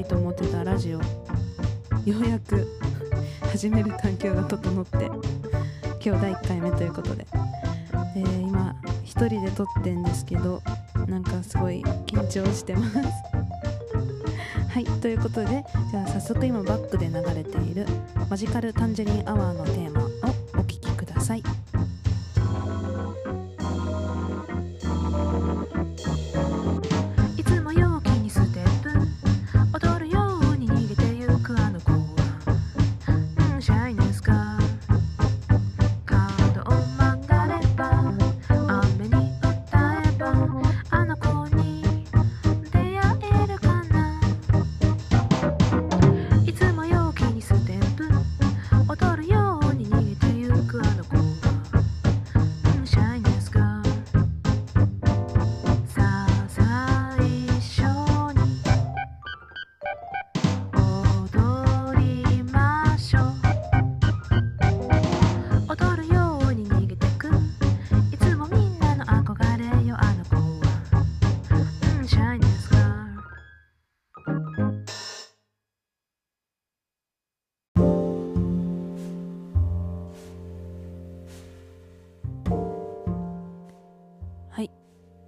[0.00, 0.98] いと思ってたラジオ。
[0.98, 1.02] よ
[2.06, 2.66] うやく
[3.52, 5.10] 始める環境が整って。
[6.02, 7.26] 今日第1回目ということで。
[8.14, 8.74] で今
[9.04, 10.62] 一人で撮ってんですけど
[11.06, 12.96] なんかすごい緊張してます。
[14.68, 17.86] はいということでじゃあ早速今バックで流れている
[18.28, 19.99] マジカルタンジェリンアワーのテーマ。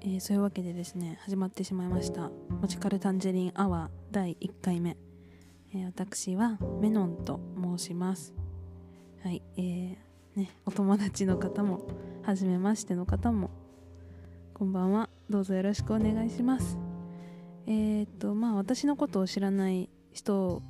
[0.04, 4.96] えーそういうわけでですね始まってしまいました「マジカルタンジェリンアワー」第1回目、
[5.72, 8.34] えー私はメノンと申します。
[9.22, 9.96] はいえー
[10.34, 11.86] ねお友達の方も
[12.22, 13.50] 初めましての方も
[14.54, 15.08] こんばんは。
[15.30, 16.78] どうぞよろしくお願いします。
[17.66, 20.62] えっとまあ私のことを知らない人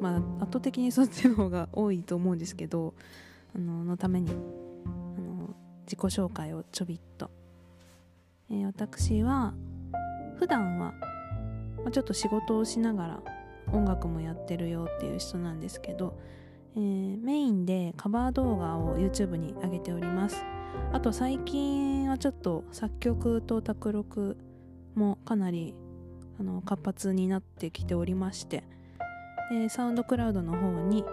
[0.00, 2.94] まあ圧倒的にそっちの方が多いと思うんですけど
[3.54, 5.54] あののためにあの
[5.84, 7.30] 自己紹介をちょびっと
[8.50, 9.54] えー私は
[10.38, 10.94] 普段は、
[11.84, 13.22] まちょっと仕事をしながら
[13.72, 16.18] 音楽もやってるよっていう人なんですけど、
[16.76, 20.44] えーメインでカバー動画を YouTube に上げております。
[20.92, 24.36] あと最近はちょっと作曲と卓録
[24.94, 25.74] もかなり
[26.38, 28.64] あの活発になってきておりまして
[29.50, 31.04] でサウンドクラウドの方に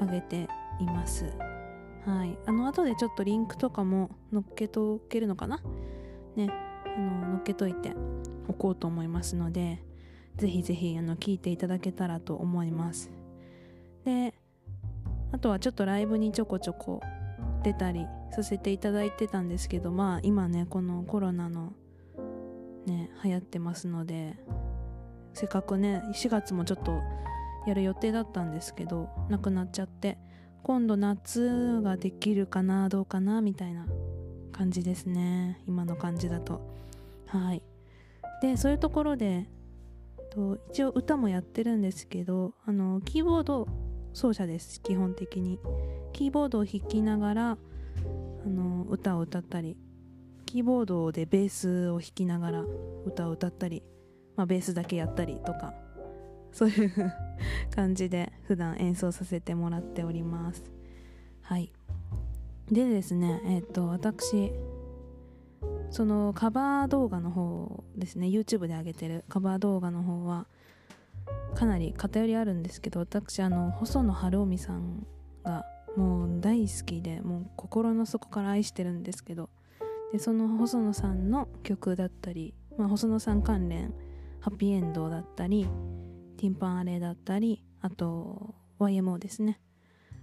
[0.00, 1.24] 上げています。
[2.06, 2.38] はい。
[2.46, 5.60] あの後でちょっとリンクとかも載っけとけるのかな？
[6.36, 6.48] ね。
[6.98, 7.94] あの載っけといて
[8.48, 9.82] おこうと思いますので
[10.36, 13.10] ぜひぜひあの聞いていただけたらと思います。
[14.04, 14.34] で
[15.32, 17.00] あとはちょっとライブにちょこちょこ
[17.62, 21.72] 出たりさせていただいてたんですけどまあ今ねこのコロナの
[22.86, 24.36] ね流行ってますので
[25.34, 27.00] せっかくね4月もちょっと
[27.66, 30.18] やる予定だったんですけどなくなっちゃって
[30.62, 33.86] 今度夏ができるかなどうかなみたいな
[34.52, 35.60] 感じですね。
[35.66, 36.60] 今の感じだと。
[37.28, 37.62] はい。
[38.42, 39.48] でそういうところで
[40.30, 43.66] と一応歌もやってるんですけどあのキーボード
[44.12, 45.58] 奏者です基本的に。
[46.12, 49.76] キーボードを弾きながらあの歌を歌ったり
[50.46, 52.64] キーボードでベースを弾きながら
[53.06, 53.84] 歌を歌ったり、
[54.34, 55.74] まあ、ベースだけやったりとか
[56.50, 57.12] そういう
[57.74, 60.64] 感じで普段演奏させてもらっております。
[61.42, 61.70] はい。
[62.72, 64.52] でですねえっ、と私
[65.90, 68.26] そのカバー動画の方ですね。
[68.26, 69.24] YouTube で上げてる。
[69.28, 70.46] カバー動画の方は
[71.54, 75.06] かなり偏りあるんですけど私あの細野晴臣さん
[75.44, 75.64] が
[75.96, 79.50] もう大好きでもう心の底から愛してるんですけど
[80.12, 83.92] でその細野さんの曲だったり、まあ、細野さん関連
[84.40, 85.68] ハッピーエンドだったり
[86.36, 89.60] ティンパンアレだったりあと YMO ですね。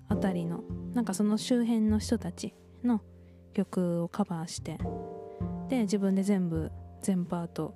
[0.08, 2.54] あたりのなんかその周辺の人たち
[2.84, 3.02] の
[3.54, 4.78] 曲をカバーして
[5.70, 6.72] で自分で全部
[7.02, 7.74] 全パート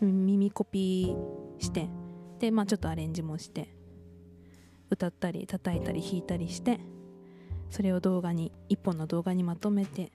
[0.00, 1.88] 耳コピーして
[2.38, 3.74] でまあちょっとアレンジもして
[4.90, 6.80] 歌ったり叩いたり弾いたりして
[7.70, 10.12] それを動画に一本の動画にまとめて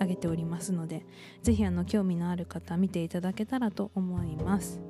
[0.00, 1.06] あげておりますので
[1.42, 4.80] ぜひあの興味のある方見ていただけたらと思います。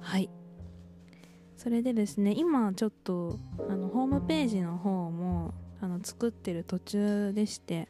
[0.00, 0.30] はい。
[1.56, 3.38] それでですね今ちょっと
[3.70, 7.88] あのホームページの方もあの作ってる途中でして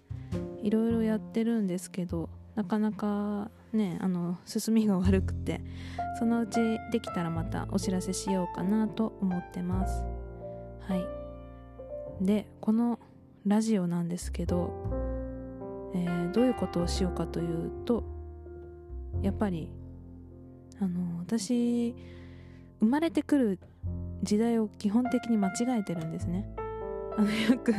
[0.62, 5.61] いろいろやってるんですけどなかなかねあの進みが悪くて
[6.19, 6.61] そのうち
[6.93, 10.03] できたらまたお知らせしようかなと思ってます。
[10.89, 12.25] はい。
[12.25, 12.99] でこの
[13.47, 14.73] ラジオなんですけど、
[15.95, 18.03] えーどういうことをしようかというと
[19.23, 19.71] やっぱり
[20.81, 21.95] あの私
[22.81, 23.59] 生まれてくる
[24.23, 26.49] 時代を基本的に間違えてるんですね。
[27.17, 27.73] あのよく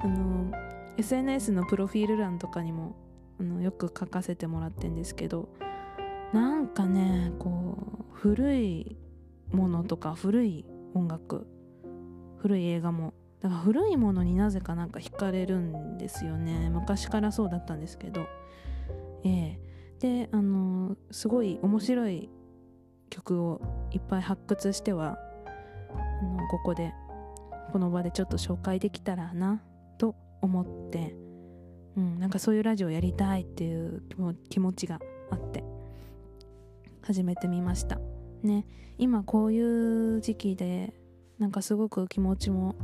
[0.00, 0.52] あの
[0.96, 2.94] SNS のプロフィール欄とかにも
[3.42, 5.48] あのよく書かせてもらってんですけど
[6.32, 8.96] なんかねこう古い
[9.50, 11.48] ものとか古い音楽
[12.38, 16.70] 古い映画もだから古いものになぜかなんか惹かれるんですよね。
[16.70, 18.28] 昔からそうだったんですけど。
[19.24, 19.60] ええ。
[19.98, 22.30] であのすごい面白い
[23.10, 23.60] 曲を
[23.90, 25.18] いっぱい発掘しては
[25.94, 26.92] あのここで
[27.72, 29.60] この場でちょっと紹介できたらな
[29.98, 31.16] と思って、
[31.96, 34.02] うん、なんかそういうラジオやりたいっていう
[34.48, 35.00] 気持ちが
[35.30, 35.64] あって
[37.02, 38.00] 始めてみました。
[38.42, 38.66] ね
[38.98, 40.94] 今こういう時期で
[41.38, 42.74] なんかすごく気持ちも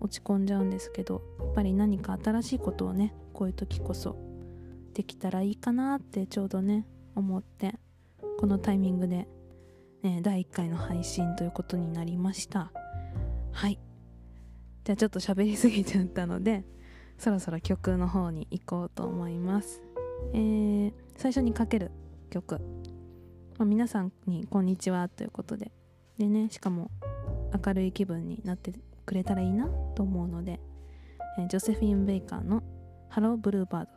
[0.00, 4.16] 落ち込んじゃうんですけどやっぱり何か新しいことをねこういう時こそ
[4.92, 7.74] できたらいいかなってちょうどね思って
[8.38, 9.28] このタイミングで、
[10.02, 12.70] ね、第1回の配信ということになりました。
[13.52, 13.78] はい。
[14.84, 16.64] じゃあちょっと喋りすぎちゃったので
[17.18, 19.82] そろそろ曲の方に行こうと思います。
[20.32, 21.90] えー、最初にかける
[22.30, 22.58] 曲、
[23.58, 25.72] まあ、皆さんにこんにちはということで。
[26.18, 26.90] でねしかも
[27.64, 28.72] 明るい気分になって
[29.04, 30.60] くれたらいいなと思うので、
[31.38, 32.62] えー、ジョセフィン・ベイカーの
[33.10, 33.90] 「ハロー・ブルーバード」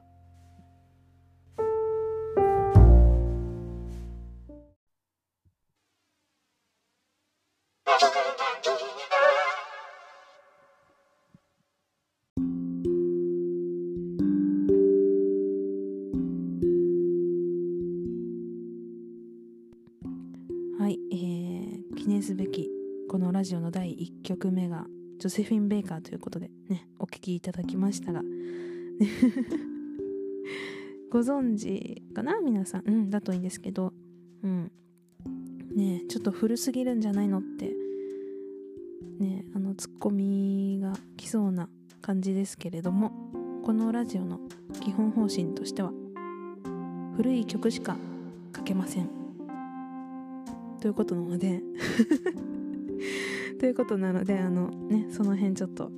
[22.27, 22.69] すべき
[23.09, 24.85] このラジオの第1曲目が
[25.18, 28.21] ジョセフィン・ベイカーということでねお聴きいただきましたが
[31.09, 32.41] ご存知かな？
[32.41, 32.83] 皆さん。
[32.85, 33.94] うんだといいんですけど
[34.44, 34.69] うん。
[35.74, 37.74] ねちょっと古すぎるんじゃないのって
[39.19, 41.69] ねあのツッコミが来そうな
[42.01, 43.13] 感じですけれども
[43.63, 44.41] このラジオの
[44.81, 45.94] 基本方針としては
[47.15, 47.95] 古い曲しか
[48.53, 49.26] 書けません。
[50.79, 51.63] ということなので。
[53.59, 55.91] ということなのであのねその辺ちょっと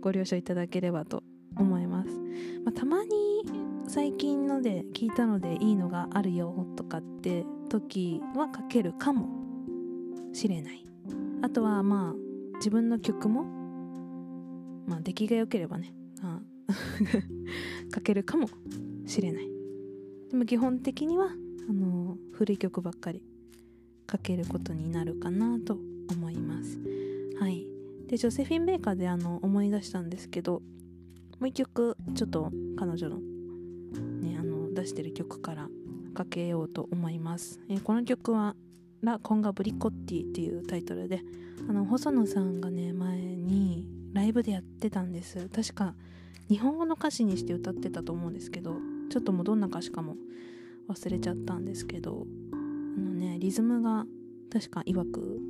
[0.00, 1.22] ご了承いただければと
[1.56, 2.10] 思います、
[2.64, 3.10] まあ、たまに
[3.86, 9.28] 最近ので聞いたのでいいのがあるよとかって時は書けるかも
[10.32, 10.84] しれない。
[11.42, 13.44] あとはまあ自分の曲も
[14.86, 15.94] まあ出来が良ければね
[17.94, 18.48] 書けるかも
[19.06, 19.48] しれない。
[20.30, 21.28] でも基本的には
[21.68, 23.22] あの古い曲ばっかり
[24.10, 25.78] 書けることになるかなと
[26.10, 26.78] 思います。
[27.38, 27.66] はい。
[28.08, 30.62] でジョセフィン・ベーカーであの思い出したんですけど
[31.40, 35.68] もう一曲ちょっと彼女の,、ね、あの出してる曲から
[36.14, 38.54] かけようと思います、えー、この曲は
[39.02, 41.20] 「ラ・コンガ・ブリコッティ」っていうタイトルで
[41.68, 45.48] あの細野さんがね前にライブでやってたんです。
[45.48, 45.94] 確か
[46.48, 48.76] 日本語の歌詞にして歌ってたと思うんですけど
[49.10, 50.16] ちょっともうどんな歌詞かも
[50.88, 52.24] 忘れちゃったんですけど
[52.96, 54.06] あのねリズムが
[54.50, 55.40] 確か曰く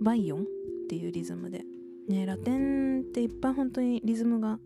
[0.00, 0.44] バイオンっ
[0.88, 1.64] ていうリズムで。
[2.08, 4.58] ねラテンっていっぱい本当にリズムが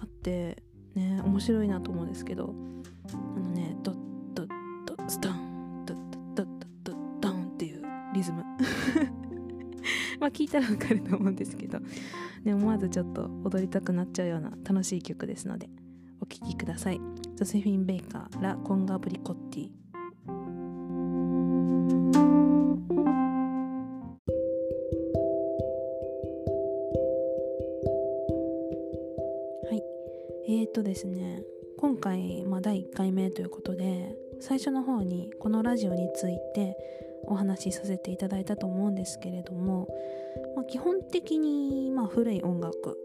[0.00, 0.62] あって
[0.94, 2.54] ね面白いなと思うんですけど。
[3.12, 3.94] あのねドッ
[4.34, 4.48] ドッ
[4.86, 6.46] ドスタンドッドッドッ
[6.84, 7.82] ドッダンっていう
[8.14, 8.42] リズム。
[10.20, 11.80] まあ聞いたらわかると思うんですけど、
[12.44, 15.68] ね、思わずちょっと踊りたくなっちゃうような楽しい曲ですので
[16.20, 17.00] お聴きください。
[17.36, 19.81] ジョセフィン・ベイカーラ・コンガ・ブリコッティ。
[30.48, 31.42] えーとですね
[31.78, 36.76] 今回、まあ、第1回目ということで最初の方にこのラジオについて
[37.24, 39.88] お話しさせていただいたと思うんですけれども、
[40.56, 42.98] まあ、基本的に、まあ、古い音楽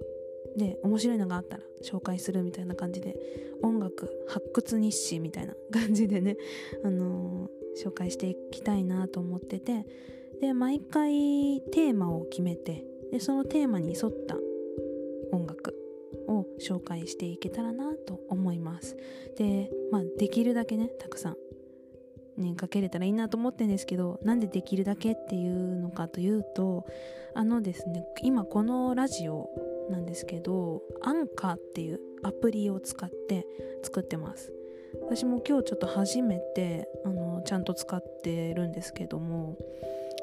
[0.57, 3.15] で面白いのがあったら紹介するみたいな感じで
[3.61, 6.37] 音楽発掘日誌みたいな 感じでね、
[6.83, 9.85] あのー、紹介していきたいなと思ってて
[10.41, 14.37] で毎回テーマを決めてでそのテーマに沿った
[15.31, 15.75] 音楽
[16.27, 18.97] を紹介していけたらなと思います。
[19.37, 21.37] でまあできるだけねたくさん
[22.41, 26.85] ねかけれたらいいなと思ってるんですけどなんでできるだけっていうのかというと
[27.33, 29.49] あのですね今このラジオ
[29.89, 33.45] なんですけどアンカーっていうアプリを使って
[33.83, 34.53] 作ってます。
[35.01, 39.57] 私も今日ちょっと初めてあのちゃんと使ってるんですけども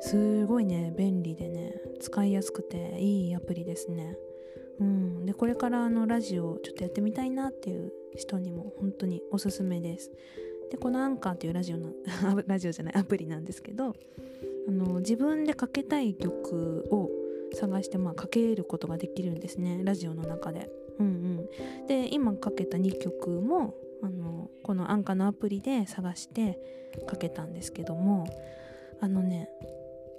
[0.00, 4.16] すごいね便利でね使いやすくていいアプリですね。
[4.80, 10.10] うん、でこれからあのラジオちょっとやってみたいなっていう人にも本当におすすめです。
[10.70, 11.92] でこのアンカーっていうラジオの
[12.46, 13.94] ラジオじゃないアプリなんですけど
[14.66, 17.10] あの自分でかけたい曲を
[17.52, 19.82] 探してまあかけることができるんですね。
[19.84, 20.70] ラジオの中で。
[20.98, 21.86] うんうん。
[21.86, 26.58] で今かけた2曲もあのこの安価のアプリで探して
[27.06, 28.26] かけたんですけども
[29.00, 29.48] あのね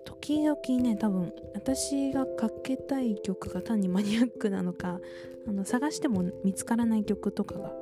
[0.06, 5.02] 時々ね多分私がかけたい曲が単にマニアックなのか
[5.48, 7.74] あの探しても見つからない曲とかが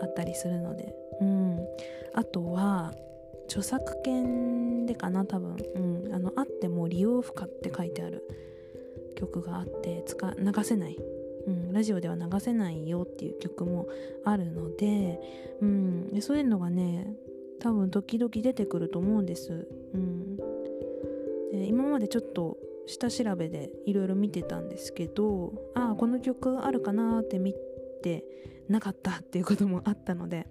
[0.00, 0.94] あったりするので。
[1.20, 1.58] うん。
[2.12, 2.92] あとは
[3.46, 5.56] 著作権でかな多分。
[5.74, 6.14] うん。
[6.14, 8.26] あのあっても利用不可って書いてある
[9.14, 10.98] 曲があって使流せない。
[11.46, 13.86] うん、ラジオでは流せないよっていう曲も
[14.24, 15.20] あるので,、
[15.60, 17.14] うん、でそういうのがね
[17.60, 20.23] 多分時々出てくると思うんです、うん、
[21.64, 27.54] で今までちょっと下調べでいろいろ見てたんですけどああこの曲あるかなって見
[28.02, 28.22] て
[28.68, 30.46] なかったっていうこともあったので。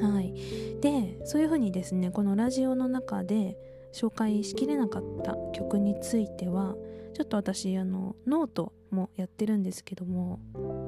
[0.00, 0.32] はい。
[0.80, 3.58] でそういうふうにですねこのラジオの中で
[3.92, 6.76] 紹介しきれなかった曲については
[7.14, 10.40] ちょっと私あのノートもやってるんですけども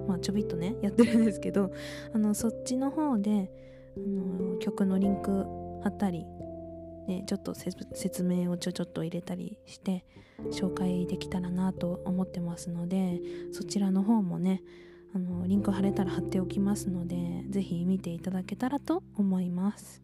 [0.07, 1.73] まあちょびっとねやってるんですけど
[2.15, 3.51] あのそっちの方で
[3.97, 5.45] あの曲のリンク
[5.83, 6.25] 貼ったり
[7.07, 10.05] ね、ちょっと説明をちょちょっと入れたりして
[10.51, 13.21] 紹介できたらなと思ってますので
[13.53, 14.63] そちらの方もね
[15.15, 20.03] あのリンク貼れたら貼っておきますので是非見ていただけたらと思います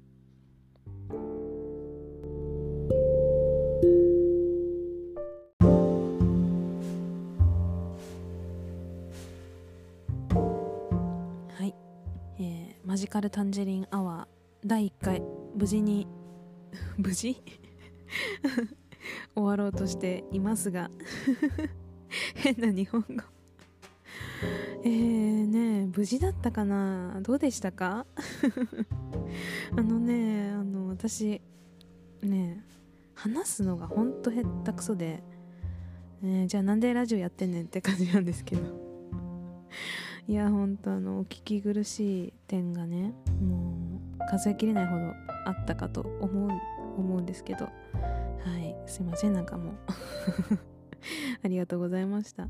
[11.59, 11.75] はい。
[12.85, 15.23] マジカルタンジェリンアワー第1回
[15.57, 16.07] 無事に
[16.99, 17.43] 無事？
[19.35, 20.91] 終わろうとしていますが。
[22.35, 23.07] 変な日本語。
[24.83, 27.21] えーね無事だったかな？
[27.23, 28.07] どうでしたか？
[29.77, 31.41] あのねあの私
[32.23, 32.65] ね
[33.15, 35.23] 話すのがほんとへったくそで、
[36.23, 38.63] ね、じゃあなんでラジオやってんねんって感じなんですけど。
[40.29, 43.75] いやほんとあのお聞き苦しい点がねも
[44.15, 45.13] う数えきれないほど
[45.45, 46.51] あったかと思う
[47.01, 47.67] 思うんですけど。
[47.67, 47.71] は
[48.59, 48.77] い。
[48.87, 49.33] すいません。
[49.33, 49.75] なんかもう。
[51.43, 52.49] ありがとうございました。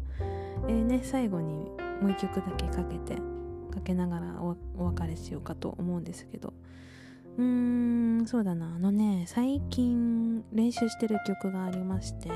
[0.69, 3.17] えー、ね最後にもう一曲だけかけて
[3.71, 6.53] かけながらお別れしようかと思うんですけど。
[7.39, 8.75] うーんそうだな。
[8.75, 12.31] あのね最近練習してる曲がありまして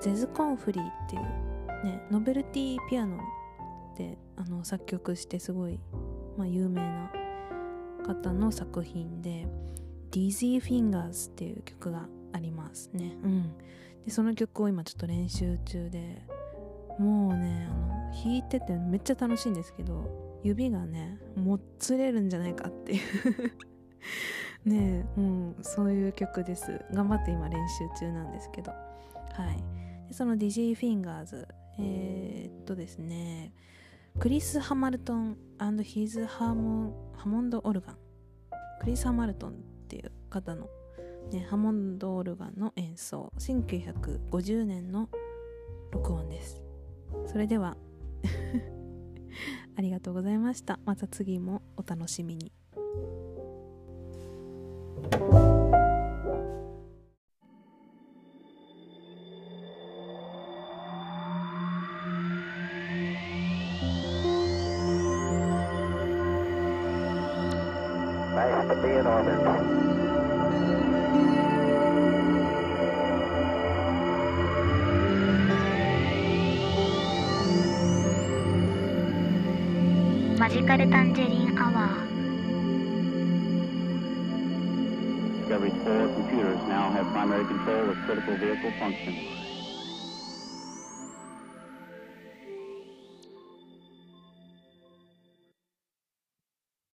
[0.00, 1.22] ゼズコンフリーっていう
[1.84, 3.18] ねノベルティピアノ
[3.96, 5.78] であの作曲してすごい、
[6.36, 7.12] まあ、有名な
[8.06, 9.46] 方の作品で
[10.12, 13.16] 「Dizzy Fingers」っていう曲がありますね。
[13.22, 13.54] うん、
[14.04, 16.22] でその曲を今ちょっと練習中で
[16.98, 23.00] もうねあの弾いててめっちゃ楽しいんですけど指がねもつれるんじゃないかっていう。
[24.68, 26.84] ねえ、うん、そういう曲です。
[26.92, 28.70] 頑張って今練習中なんですけど。
[28.70, 30.08] はい。
[30.08, 31.46] でその Dizzy Fingers
[31.78, 33.52] えー、っとですね
[34.18, 35.36] クリス・ハマルトン
[35.82, 37.96] ヒズハモンハモンド・オルガン
[38.80, 40.70] クリス・ハマルトンっていう方の、
[41.30, 45.10] ね、ハモンド・オルガンの演奏1950年の
[45.92, 46.62] 録音です。
[47.26, 47.76] それでは
[49.76, 50.80] ありがとうございました。
[50.86, 52.52] また次もお楽しみに。
[80.52, 82.12] ジカルタンジェリンアワー
[85.48, 89.41] Discovery's four computers now have primary control of critical vehicle functions.